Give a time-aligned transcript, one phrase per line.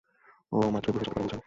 [0.51, 1.39] ওহ, মাত্রই ব্রুসের সাথে কথা বলছিলাম।